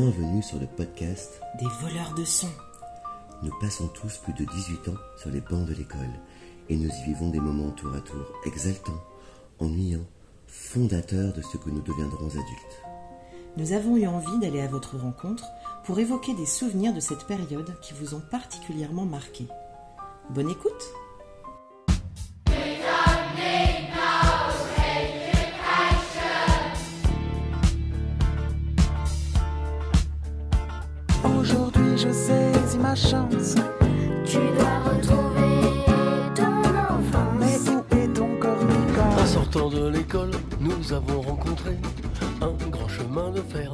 [0.00, 2.46] Bienvenue sur le podcast Des voleurs de son.
[3.42, 6.12] Nous passons tous plus de 18 ans sur les bancs de l'école
[6.68, 9.02] et nous y vivons des moments tour à tour exaltants,
[9.58, 10.06] ennuyants,
[10.46, 12.82] fondateurs de ce que nous deviendrons adultes.
[13.56, 15.48] Nous avons eu envie d'aller à votre rencontre
[15.82, 19.48] pour évoquer des souvenirs de cette période qui vous ont particulièrement marqué.
[20.30, 20.92] Bonne écoute
[32.88, 33.54] ma chance.
[34.24, 35.60] Tu dois retrouver
[36.34, 36.60] ton
[36.94, 37.36] enfance.
[37.38, 40.30] Mais où est ton corps En sortant de l'école,
[40.60, 41.76] nous avons rencontré
[42.40, 43.72] un grand chemin de fer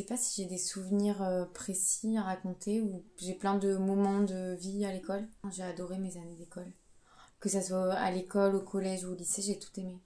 [0.00, 4.22] sais pas si j'ai des souvenirs euh, précis à raconter ou j'ai plein de moments
[4.22, 5.26] de vie à l'école.
[5.50, 6.70] J'ai adoré mes années d'école.
[7.38, 9.98] Que ça soit à l'école, au collège ou au lycée, j'ai tout aimé.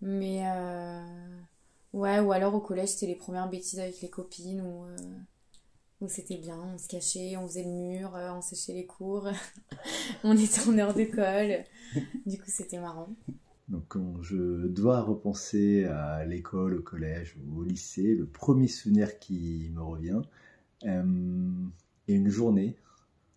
[0.00, 1.40] Mais euh,
[1.92, 4.96] ouais, ou alors au collège, c'était les premières bêtises avec les copines où, euh,
[6.00, 9.28] où c'était bien, on se cachait, on faisait le mur, on séchait les cours,
[10.24, 11.64] on était en heure d'école.
[12.26, 13.08] Du coup, c'était marrant.
[13.68, 19.18] Donc quand je dois repenser à l'école, au collège ou au lycée, le premier souvenir
[19.18, 20.20] qui me revient
[20.84, 21.52] euh,
[22.08, 22.76] est une journée,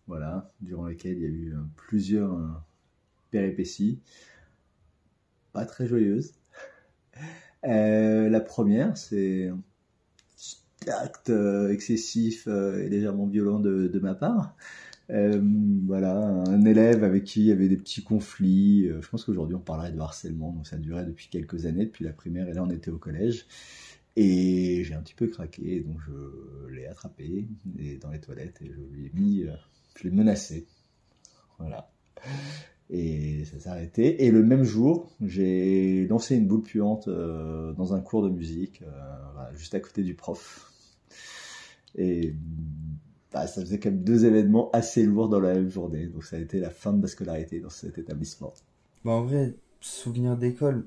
[0.06, 2.48] voilà, durant laquelle il y a eu euh, plusieurs euh,
[3.30, 4.00] péripéties,
[5.52, 6.34] pas très joyeuses.
[7.64, 9.60] Euh, la première, c'est un
[10.86, 14.54] acte euh, excessif euh, et légèrement violent de ma part.
[15.10, 15.40] Euh,
[15.86, 18.88] voilà, un élève avec qui il y avait des petits conflits.
[18.88, 22.04] Euh, je pense qu'aujourd'hui on parlerait de harcèlement, donc ça durait depuis quelques années, depuis
[22.04, 23.46] la primaire, et là on était au collège.
[24.16, 27.46] Et j'ai un petit peu craqué, donc je l'ai attrapé
[27.78, 29.52] et dans les toilettes et je lui ai mis, euh,
[29.96, 30.66] je l'ai menacé.
[31.58, 31.90] Voilà.
[32.90, 34.24] Et ça s'est arrêté.
[34.24, 38.82] Et le même jour, j'ai lancé une boule puante dans un cours de musique,
[39.54, 40.72] juste à côté du prof.
[41.96, 42.34] Et
[43.32, 46.06] bah, ça faisait quand même deux événements assez lourds dans la même journée.
[46.06, 48.52] Donc ça a été la fin de ma scolarité dans cet établissement.
[49.04, 50.86] Bah en vrai, souvenir d'école,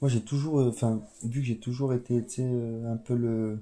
[0.00, 3.58] moi j'ai toujours, euh, enfin, vu que j'ai toujours été, euh, un peu le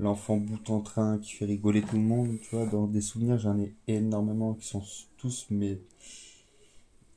[0.00, 3.36] l'enfant bout en train qui fait rigoler tout le monde, tu vois, dans des souvenirs,
[3.36, 4.82] j'en ai énormément qui sont
[5.16, 5.80] tous, mais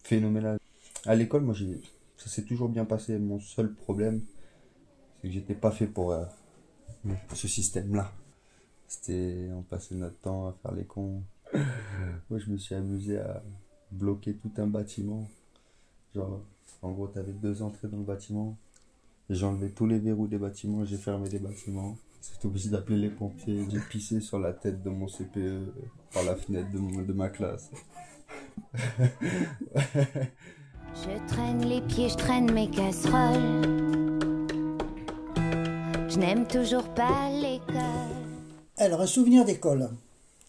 [0.03, 0.57] phénoménales.
[1.05, 1.53] À l'école, moi
[2.17, 3.19] ça s'est toujours bien passé.
[3.19, 4.21] Mon seul problème,
[5.21, 6.25] c'est que j'étais pas fait pour euh,
[7.33, 8.11] ce système-là.
[8.93, 11.23] C'était, on passait notre temps à faire les cons.
[12.29, 13.41] Moi, je me suis amusé à
[13.89, 15.29] bloquer tout un bâtiment.
[16.13, 16.41] Genre,
[16.81, 18.57] en gros, t'avais deux entrées dans le bâtiment.
[19.29, 21.95] J'ai enlevé tous les verrous des bâtiments, j'ai fermé les bâtiments.
[22.21, 23.65] J'étais obligé d'appeler les pompiers.
[23.69, 25.71] J'ai pissé sur la tête de mon CPE
[26.13, 27.71] par la fenêtre de, mon- de ma classe.
[30.93, 34.19] Je traîne les pieds, je traîne mes casseroles.
[36.09, 38.20] Je n'aime toujours pas l'école.
[38.81, 39.89] Alors, un souvenir d'école.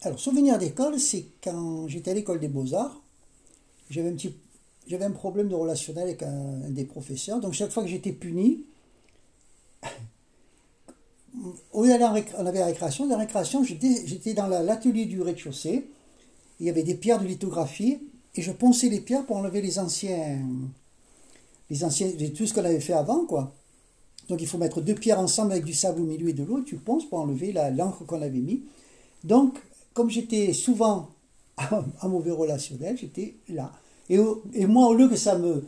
[0.01, 3.01] Alors, souvenir d'école, c'est quand j'étais à l'école des beaux-arts,
[3.89, 4.15] j'avais un
[5.05, 7.39] un problème de relationnel avec un, des professeurs.
[7.41, 8.65] Donc, chaque fois que j'étais puni,
[11.83, 15.87] lieu d'aller en on avait la récréation, la récréation, j'étais dans la- l'atelier du rez-de-chaussée.
[16.59, 17.99] Il y avait des pierres de lithographie
[18.35, 20.39] et je ponçais les pierres pour enlever les anciens,
[21.69, 23.53] les anciens, tout ce qu'on avait fait avant, quoi.
[24.29, 26.61] Donc il faut mettre deux pierres ensemble avec du sable au milieu et de l'eau,
[26.61, 28.63] tu ponces pour enlever l'encre qu'on avait mis.
[29.23, 29.57] Donc,
[29.93, 31.09] comme j'étais souvent
[32.01, 33.71] en mauvais relationnel, j'étais là.
[34.09, 35.63] Et, moi, au lieu que ça me,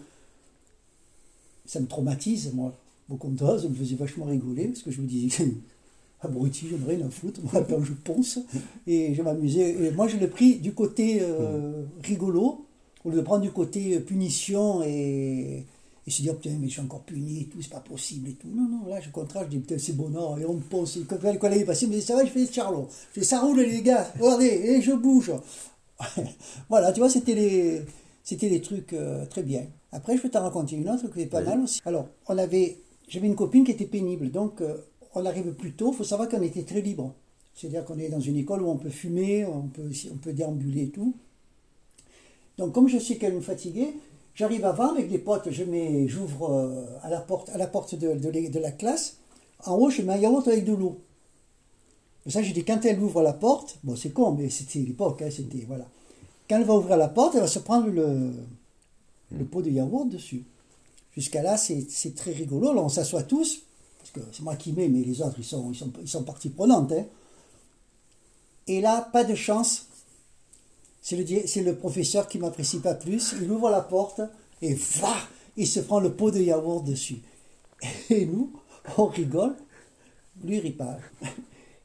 [1.65, 2.73] ça me traumatise, moi,
[3.09, 5.51] au contraire, ça me faisait vachement rigoler, parce que je me disais,
[6.21, 8.39] abruti, j'en ai rien à foutre, moi, quand je ponce,
[8.87, 9.85] et je m'amusais.
[9.85, 12.65] Et moi, je l'ai pris du côté euh, rigolo,
[13.05, 15.65] au lieu de prendre du côté punition et,
[16.07, 18.33] et se dire, putain, mais je suis encore puni et tout, c'est pas possible et
[18.33, 18.47] tout.
[18.53, 20.61] Non, non, là, je contraire, je dis, putain, c'est bon, non, et on me.
[20.61, 22.87] Et quand l'école est passée, mais ça va, je fais des charlots.
[23.13, 25.31] Je fais, ça roule, les gars, regardez, et je bouge.
[26.69, 27.81] voilà, tu vois, c'était les,
[28.23, 29.65] c'était des trucs euh, très bien.
[29.91, 31.81] Après, je peux t'en raconter une autre qui est pas mal aussi.
[31.85, 34.77] Alors, on avait, j'avais une copine qui était pénible, donc euh,
[35.15, 35.91] on arrive plus tôt.
[35.91, 37.15] Il faut savoir qu'on était très libre.
[37.55, 40.83] C'est-à-dire qu'on est dans une école où on peut fumer, on peut, on peut déambuler
[40.83, 41.15] et tout.
[42.57, 43.93] Donc, comme je sais qu'elle me fatiguait,
[44.35, 47.95] j'arrive avant avec des potes, je mets, j'ouvre euh, à la porte, à la porte
[47.95, 49.17] de, de l'é- de la classe.
[49.65, 50.99] En haut, je mets un yaourt avec de l'eau.
[52.27, 55.21] Et ça, j'ai dit, quand elle ouvre la porte, bon, c'est con, mais c'était l'époque,
[55.21, 55.85] hein, c'était, voilà.
[56.49, 58.31] Quand elle va ouvrir la porte, elle va se prendre le,
[59.31, 60.43] le pot de yaourt dessus.
[61.15, 62.73] Jusqu'à là, c'est c'est très rigolo.
[62.73, 63.61] Là, on s'assoit tous,
[63.99, 66.23] parce que c'est moi qui mets, mais les autres, ils sont, ils sont, ils sont
[66.23, 66.91] partie prenante.
[66.91, 67.05] hein.
[68.67, 69.85] Et là, pas de chance.
[71.07, 73.35] C'est le, professeur qui m'apprécie pas plus.
[73.39, 74.21] Il ouvre la porte
[74.63, 75.15] et va,
[75.55, 77.17] il se prend le pot de yaourt dessus.
[78.09, 78.51] Et nous,
[78.97, 79.55] on rigole.
[80.43, 80.97] Lui, il rit pas.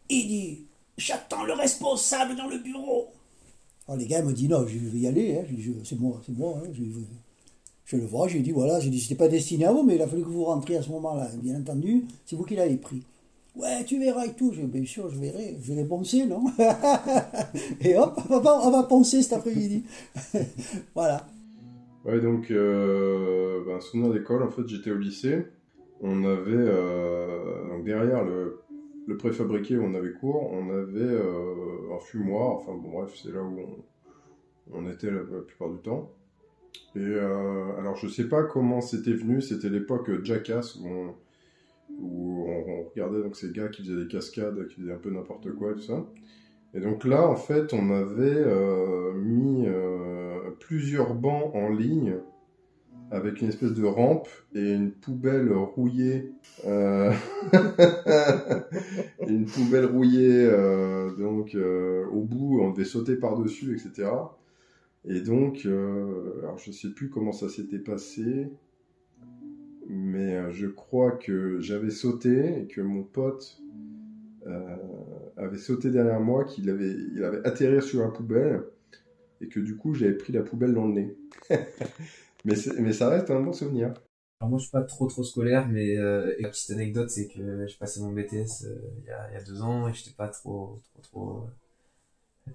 [0.09, 0.63] Il dit
[0.97, 3.09] J'attends le responsable dans le bureau.
[3.87, 5.37] Alors les gars me disent Non, je vais y aller.
[5.37, 5.45] hein.
[5.51, 6.55] Je dis, Je- C'est moi, c'est moi.
[6.65, 6.69] hein.
[6.73, 6.83] Je,
[7.85, 10.03] je le vois, j'ai dit Voilà, j'ai dit C'était pas destiné à vous, mais il
[10.03, 11.29] a fallu que vous rentriez à ce moment-là.
[11.43, 13.03] Bien entendu, c'est vous qui l'avez pris.
[13.57, 14.53] Ouais, tu verras et tout.
[14.53, 15.57] Je bien sûr, je verrai.
[15.61, 16.45] Je vais poncer, non
[17.81, 19.85] Et hop, on va, on va poncer cet après-midi.
[20.95, 21.27] voilà.
[22.05, 25.47] Ouais, donc, euh, ben, souvenir d'école, en fait, j'étais au lycée.
[26.01, 28.61] On avait, euh, donc derrière le,
[29.07, 32.57] le préfabriqué où on avait cours, on avait euh, un fumoir.
[32.57, 33.59] Enfin, bon, bref, c'est là où
[34.73, 36.13] on, était la, la plupart du temps.
[36.97, 41.15] Et euh, alors, je sais pas comment c'était venu, c'était l'époque Jackass où on,
[42.01, 45.51] où on, regardait donc ces gars qui faisaient des cascades, qui faisaient un peu n'importe
[45.53, 46.05] quoi et tout ça.
[46.73, 52.17] Et donc là, en fait, on avait euh, mis euh, plusieurs bancs en ligne
[53.11, 56.31] avec une espèce de rampe et une poubelle rouillée.
[56.65, 57.13] euh,
[59.27, 60.49] une poubelle rouillée,
[61.19, 64.11] donc au bout, on devait sauter par-dessus, etc.
[65.05, 68.49] Et donc, alors je sais plus comment ça s'était passé,
[69.91, 73.61] mais euh, je crois que j'avais sauté et que mon pote
[74.47, 74.77] euh,
[75.37, 78.63] avait sauté derrière moi, qu'il avait, il avait atterri sur la poubelle
[79.41, 81.17] et que du coup j'avais pris la poubelle dans le nez.
[82.45, 83.95] mais, mais ça reste un bon souvenir.
[84.41, 87.67] Alors moi je suis pas trop trop scolaire mais euh, la petite anecdote c'est que
[87.67, 90.29] je passais mon BTS euh, il y, a, y a deux ans et j'étais pas
[90.29, 91.51] trop trop euh,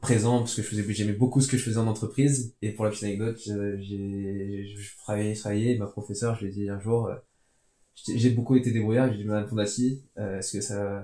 [0.01, 2.55] présent parce que je faisais j'aimais beaucoup ce que je faisais en entreprise.
[2.61, 6.51] Et pour la petite anecdote je- j'ai je travaillais je travaillais ma professeure je lui
[6.51, 7.15] ai dit un jour euh,
[8.15, 11.03] j'ai beaucoup été débrouillard j'ai dit madame Fondassi euh, est-ce que ça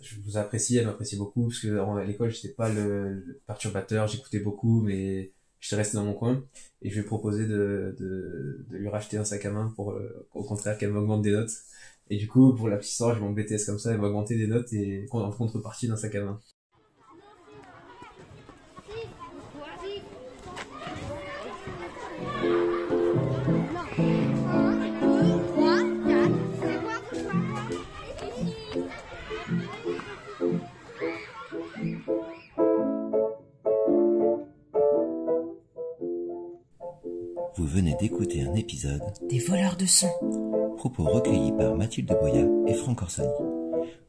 [0.00, 4.40] je vous apprécie elle m'appréciait beaucoup parce que à l'école j'étais pas le, perturbateur j'écoutais
[4.40, 6.44] beaucoup mais j'étais resté dans mon coin.
[6.82, 9.92] Et je lui ai proposé de, de, de lui racheter un sac à main pour
[9.92, 11.52] euh, au contraire qu'elle m'augmente des notes.
[12.10, 14.46] Et du coup pour la petite histoire mon BTS comme ça elle m'a augmenté des
[14.48, 16.40] notes et en contrepartie d'un sac à main
[37.72, 40.10] venez d'écouter un épisode Des voleurs de son.
[40.76, 43.28] propos recueillis par Mathilde Boya et Franck Orsoni.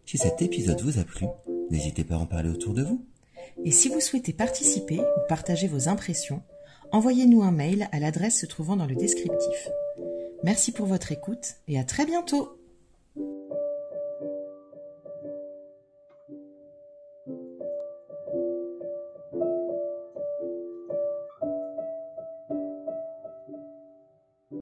[0.06, 1.28] Si cet épisode vous a plu,
[1.70, 3.06] n'hésitez pas à en parler autour de vous.
[3.64, 6.44] Et si vous souhaitez participer ou partager vos impressions,
[6.92, 9.70] envoyez-nous un mail à l'adresse se trouvant dans le descriptif.
[10.44, 12.58] Merci pour votre écoute et à très bientôt